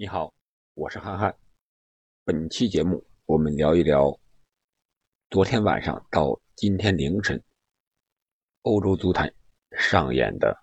[0.00, 0.32] 你好，
[0.74, 1.36] 我是憨憨。
[2.22, 4.16] 本期节目我们聊一聊
[5.28, 7.42] 昨天晚上到今天凌晨，
[8.62, 9.28] 欧洲足坛
[9.72, 10.56] 上演的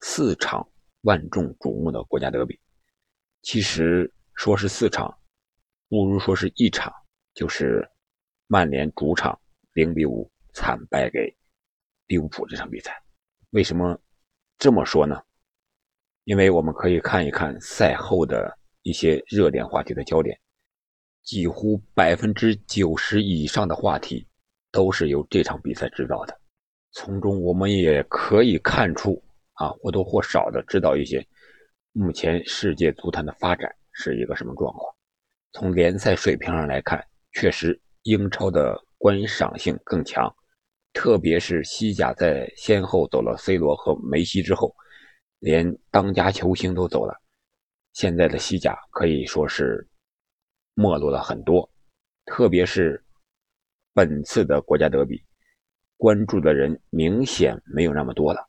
[0.00, 0.68] 四场
[1.02, 2.60] 万众瞩目的国家德比。
[3.42, 5.16] 其实说是四场，
[5.88, 6.92] 不如说是一场，
[7.32, 7.88] 就是
[8.48, 9.40] 曼联主场
[9.74, 11.32] 零比五惨败给
[12.08, 13.00] 利物浦这场比赛。
[13.50, 13.96] 为什么
[14.58, 15.22] 这么说呢？
[16.24, 18.58] 因为我们可以看一看赛后的。
[18.84, 20.38] 一些热点话题的焦点，
[21.22, 24.26] 几乎百分之九十以上的话题
[24.70, 26.38] 都是由这场比赛制造的。
[26.92, 29.20] 从中我们也可以看出，
[29.54, 31.26] 啊，或多或少的知道一些
[31.92, 34.94] 目前世界足坛的发展是一个什么状况。
[35.52, 40.30] 从联赛水平上来看，确实英超的观赏性更强，
[40.92, 44.76] 特别是西甲在先后走了 C 罗和梅西之后，
[45.38, 47.18] 连当家球星都走了。
[47.94, 49.88] 现在的西甲可以说是
[50.74, 51.70] 没落了很多，
[52.26, 53.02] 特别是
[53.92, 55.24] 本次的国家德比，
[55.96, 58.46] 关注的人明显没有那么多了。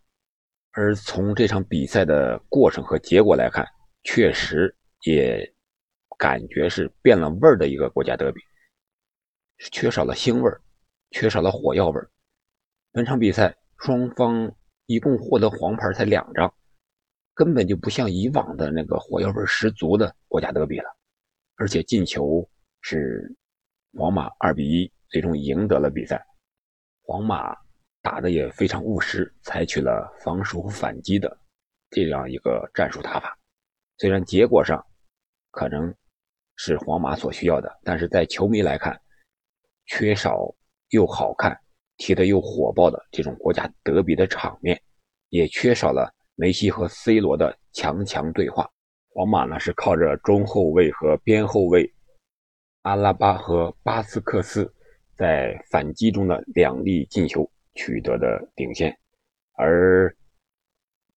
[0.71, 3.63] 而从这场比赛的过程和结果来看，
[4.03, 5.53] 确实也
[6.17, 8.41] 感觉是变了味儿的一个国家德比，
[9.71, 10.59] 缺少了腥味儿，
[11.11, 12.09] 缺少了火药味儿。
[12.91, 14.51] 本场比赛双方
[14.87, 16.51] 一共获得黄牌才两张。
[17.35, 20.89] 根本就不像以往的那个火药味十足的国家德比了，
[21.57, 23.29] 而且进球是
[23.93, 26.25] 皇马二比一最终赢得了比赛。
[27.03, 27.53] 皇马
[28.01, 31.37] 打的也非常务实，采取了防守反击的
[31.89, 33.37] 这样一个战术打法。
[33.97, 34.83] 虽然结果上
[35.51, 35.93] 可能
[36.55, 38.97] 是皇马所需要的，但是在球迷来看，
[39.87, 40.55] 缺少
[40.91, 41.59] 又好看、
[41.97, 44.81] 踢得又火爆的这种国家德比的场面，
[45.27, 46.14] 也缺少了。
[46.37, 48.69] 梅西和 C 罗的强强对话，
[49.09, 51.93] 皇马呢是靠着中后卫和边后卫
[52.81, 54.71] 阿拉巴和巴斯克斯
[55.15, 58.93] 在反击中的两粒进球取得的领先，
[59.53, 60.13] 而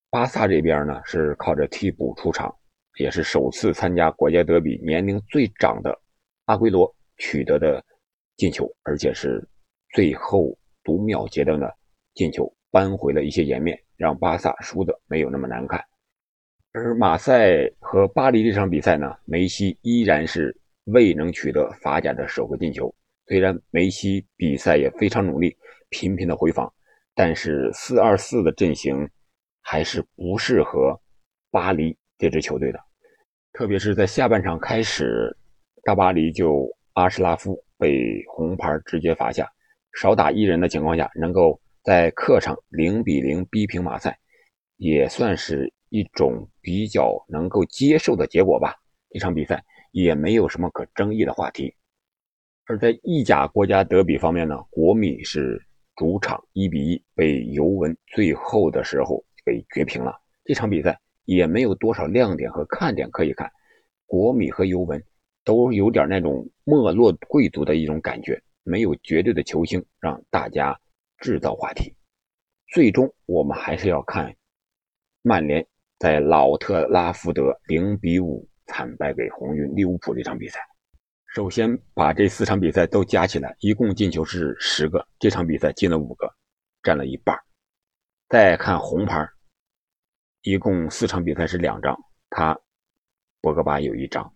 [0.09, 2.55] 巴萨这边呢是靠着替补出场，
[3.01, 6.01] 也是首次参加国家德比年龄最长的
[6.45, 7.85] 阿圭罗取得的
[8.37, 9.45] 进球，而且是
[9.95, 11.77] 最后读秒阶段的
[12.15, 13.77] 进球，扳回了一些颜面。
[13.99, 15.85] 让巴萨输的没有那么难看，
[16.73, 22.95] 而马赛和巴黎这场比赛呢，梅西依然是未能取得法甲的首个进球。
[23.27, 25.55] 虽然梅西比赛也非常努力，
[25.89, 26.73] 频频的回防，
[27.13, 29.11] 但是四二四的阵型
[29.63, 30.97] 还是不适合
[31.51, 32.79] 巴黎这支球队的。
[33.53, 35.37] 特别是在下半场开始，
[35.83, 39.51] 大巴黎就阿什拉夫被红牌直接罚下，
[39.93, 41.61] 少打一人的情况下，能够。
[41.83, 44.19] 在客场零比零逼平马赛，
[44.77, 48.75] 也算是一种比较能够接受的结果吧。
[49.11, 51.75] 这场比赛也没有什么可争议的话题。
[52.67, 55.59] 而在意甲国家德比方面呢，国米是
[55.97, 60.15] 主场一比一被尤文最后的时候给绝平了。
[60.45, 63.51] 这场比赛也没有多少亮点和看点可以看，
[64.05, 65.03] 国米和尤文
[65.45, 70.79] 都有点那种没落贵族的一种感觉，没有绝对的球星让大家。
[71.19, 71.95] 制造话题，
[72.69, 74.35] 最终我们还是要看
[75.23, 75.67] 曼联
[75.99, 80.61] 在老特拉福德零比五惨败给红军利物浦这场比赛。
[81.35, 86.33] 首先把这四场比赛都加起来，一共进球是十个，这场比赛进了五个，
[86.83, 87.39] 占了一半。
[88.29, 89.29] 再看红牌，
[90.43, 91.99] 一共四场比赛是两张，
[92.31, 92.59] 他
[93.41, 94.33] 博格巴有一张，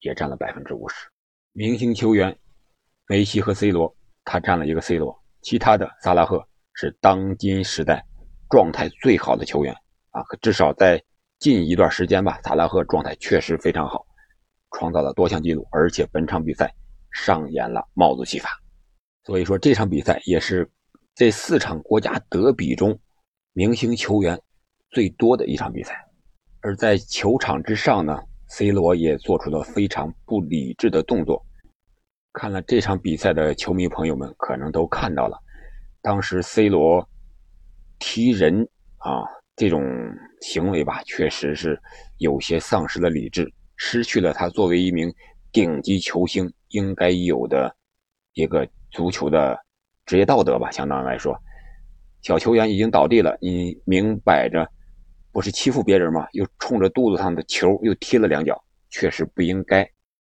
[0.00, 1.08] 也占了百分之五十。
[1.52, 2.36] 明星球员
[3.06, 5.23] 梅西和 C 罗，他占了一个 C 罗。
[5.44, 8.02] 其他的萨拉赫是当今时代
[8.48, 9.74] 状态最好的球员
[10.10, 11.00] 啊，至少在
[11.38, 14.06] 近一段时间吧，萨拉赫状态确实非常好，
[14.70, 16.74] 创造了多项纪录，而且本场比赛
[17.12, 18.58] 上演了帽子戏法，
[19.24, 20.66] 所以说这场比赛也是
[21.14, 22.98] 这四场国家德比中
[23.52, 24.40] 明星球员
[24.90, 25.94] 最多的一场比赛。
[26.62, 28.18] 而在球场之上呢
[28.48, 31.44] ，C 罗也做出了非常不理智的动作。
[32.34, 35.38] 看了这场比赛的球迷朋友们可能都看到了，
[36.02, 37.08] 当时 C 罗
[38.00, 39.22] 踢人啊
[39.54, 39.80] 这种
[40.40, 41.80] 行为吧，确实是
[42.18, 45.14] 有些丧失了理智，失去了他作为一名
[45.52, 47.72] 顶级球星应该有的
[48.32, 49.56] 一个足球的
[50.04, 50.72] 职业道德吧。
[50.72, 51.40] 相当于来说，
[52.20, 54.68] 小球员已经倒地了，你明摆着
[55.30, 56.26] 不是欺负别人吗？
[56.32, 58.60] 又冲着肚子上的球又踢了两脚，
[58.90, 59.88] 确实不应该。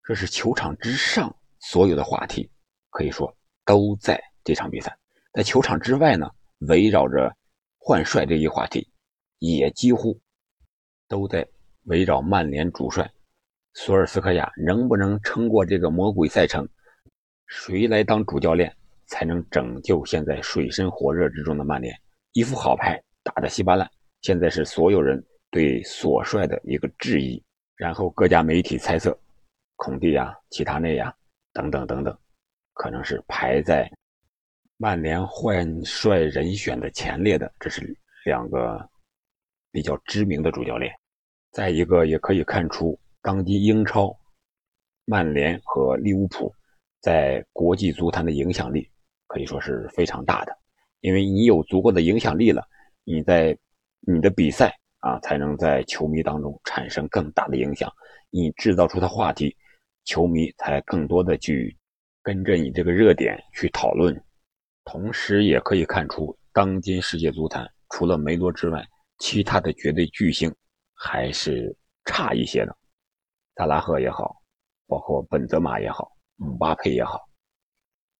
[0.04, 1.34] 这是球场之上。
[1.60, 2.50] 所有的话题
[2.90, 3.32] 可以说
[3.64, 4.96] 都在这场比赛，
[5.32, 6.30] 在球场之外呢，
[6.68, 7.34] 围绕着
[7.78, 8.88] 换帅这一话题，
[9.38, 10.18] 也几乎
[11.08, 11.46] 都在
[11.84, 13.10] 围绕曼联主帅
[13.74, 16.68] 索尔斯克亚能不能撑过这个魔鬼赛程？
[17.46, 18.74] 谁来当主教练
[19.06, 21.94] 才能拯救现在水深火热之中的曼联？
[22.32, 23.90] 一副好牌打得稀巴烂，
[24.22, 27.42] 现在是所有人对索帅的一个质疑。
[27.76, 29.16] 然后各家媒体猜测，
[29.76, 31.14] 孔蒂呀、齐达内呀
[31.58, 32.16] 等等等等，
[32.72, 33.90] 可能是排在
[34.76, 37.52] 曼联换帅人选的前列的。
[37.58, 37.92] 这是
[38.24, 38.88] 两个
[39.72, 40.92] 比较知名的主教练。
[41.50, 42.96] 再一个，也可以看出。
[43.22, 44.16] 当今英超，
[45.04, 46.54] 曼联和利物浦
[47.00, 48.88] 在国际足坛的影响力
[49.26, 50.56] 可以说是非常大的，
[51.00, 52.62] 因为你有足够的影响力了，
[53.02, 53.58] 你在
[54.00, 57.92] 你的比赛啊才能在球迷当中产生更大的影响，
[58.30, 59.54] 你制造出的话题，
[60.08, 61.76] 球迷才更多的去
[62.22, 64.24] 跟着你这个热点去讨论。
[64.84, 68.82] 同时，也可以看出，当今世界足坛除了梅罗之外，
[69.18, 70.50] 其他的绝对巨星
[70.94, 71.76] 还是
[72.06, 72.74] 差一些的。
[73.54, 74.34] 萨拉赫也好，
[74.86, 77.20] 包括本泽马也好，姆巴佩也好，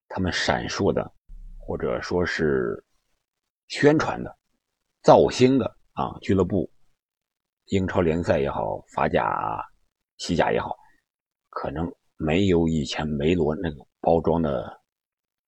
[0.08, 1.11] 他们闪烁的，
[1.56, 2.84] 或者说是
[3.69, 4.38] 宣传的、
[5.02, 5.64] 造星的
[5.94, 6.70] 啊，俱乐部、
[7.69, 9.58] 英超联赛也好，法甲、
[10.19, 10.76] 西甲也好，
[11.60, 14.81] 可能没有以前梅罗那个包装的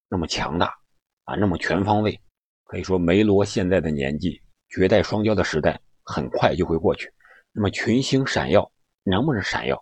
[0.08, 0.74] 那么强大
[1.22, 2.20] 啊，那么全方位。
[2.64, 7.08] 可以说，梅罗现在的年纪，绝代双骄的时代很快就会过去。
[7.52, 8.68] 那么，群星闪耀。
[9.04, 9.80] 能不能闪耀？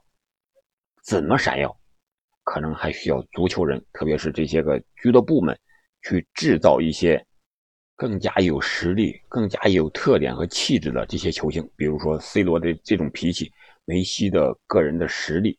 [1.03, 1.75] 怎么闪耀？
[2.45, 5.59] 可能还需要足球人，特别是这些个俱乐部们，
[6.03, 7.27] 去制造一些
[7.97, 11.67] 更加有实力、更加有特点和气质的这些球星。
[11.75, 13.51] 比如说 C 罗的这种脾气，
[13.87, 15.59] 梅西的个人的实力，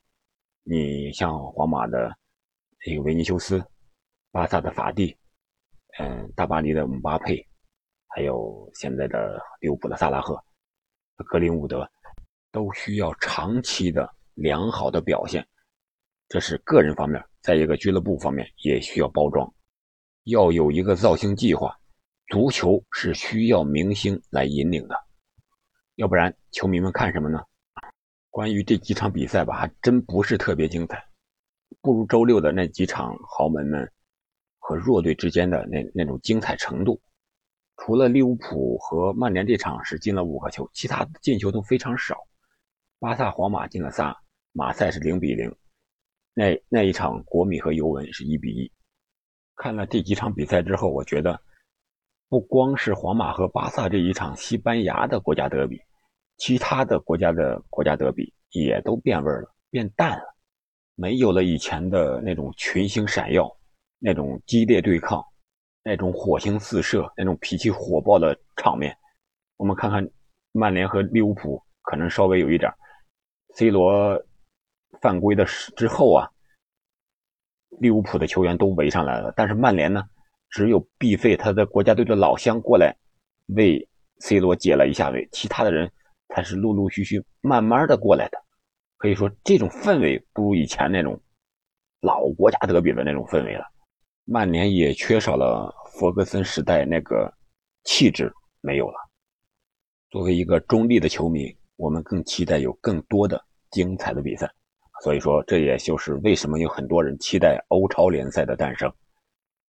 [0.64, 2.16] 你像皇马的
[2.80, 3.64] 这个维尼修斯，
[4.32, 5.18] 巴萨的法蒂，
[6.00, 7.46] 嗯，大巴黎的姆巴佩，
[8.08, 10.44] 还有现在的利物浦的萨拉赫、
[11.26, 11.90] 格林伍德。
[12.52, 15.48] 都需要长期的良好的表现，
[16.28, 17.24] 这是个人方面。
[17.42, 19.54] 在一个俱乐部方面也需要包装，
[20.24, 21.80] 要有一个造星计划。
[22.26, 24.96] 足球是需要明星来引领的，
[25.94, 27.40] 要不然球迷们看什么呢？
[28.40, 31.06] 关于这几场比赛吧，还真不是特别精彩，
[31.82, 33.92] 不如周六的那几场豪门们
[34.60, 37.02] 和弱队之间的那那种精彩程度。
[37.76, 42.16] 除了利物浦和曼联这场是进了五个球，其他进球都非常少。
[42.98, 44.16] 巴萨、皇马进了仨，
[44.54, 45.54] 马赛是零比零。
[46.34, 48.72] 那那一场国米和尤文是一比一。
[49.58, 51.38] 看了这几场比赛之后，我觉得
[52.30, 55.82] 不光是皇马和巴萨这一场西班牙的国家德比，
[56.40, 60.36] 其他的国家的国家德比也都变味了，变淡了，
[60.96, 63.48] 没有了以前的那种群星闪耀、
[64.00, 65.24] 那种激烈对抗、
[65.84, 68.98] 那种火星四射、那种脾气火爆的场面。
[69.58, 70.10] 我们看看
[70.54, 72.72] 曼联和利物浦，可能稍微有一点。
[73.56, 74.18] C 罗
[75.02, 75.44] 犯规的
[75.76, 76.30] 之后啊，
[77.80, 80.08] 利物浦的球员都围上来了，但是曼联呢，
[80.50, 82.96] 只有毕费他的国家队的老乡过来
[83.48, 83.86] 为
[84.20, 85.92] C 罗解了一下围，其他的人
[86.30, 88.38] 才是陆陆续续慢慢的过来的。
[88.98, 91.20] 可以说，这种氛围不如以前那种
[92.02, 93.66] 老国家德比的那种氛围了。
[94.26, 97.32] 曼联也缺少了弗格森时代那个
[97.84, 98.32] 气质，
[98.62, 98.96] 没有了。
[100.10, 101.56] 作为一个中立的球迷。
[101.82, 103.42] 我们更期待有更多的
[103.72, 104.52] 精彩的比赛，
[105.02, 108.94] 所以说这也就是为什么有很多人期待欧超联赛的诞生。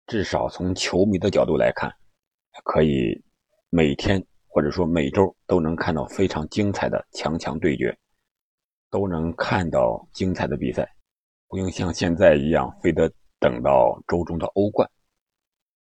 [0.09, 1.95] 至少从球迷的角度来看，
[2.65, 3.23] 可以
[3.71, 4.21] 每天
[4.53, 7.97] 或者说每周都能看到非常精彩的强强对决，
[8.91, 10.89] 都能看到精彩的比赛，
[11.49, 14.89] 不用像现在一样非得等到周中的欧冠。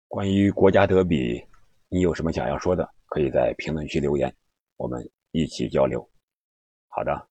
[0.06, 1.42] 关于国家德比，
[1.88, 4.32] 你有什么想要说的，可以在评论区留言，
[4.76, 5.10] 我们。
[5.32, 6.00] 一起交流，
[6.88, 7.28] 好的，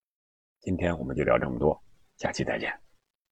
[0.62, 1.82] 今天我们就聊这么多，
[2.18, 2.87] 下期再见。